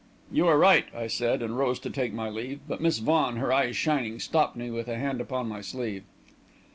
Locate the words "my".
2.11-2.27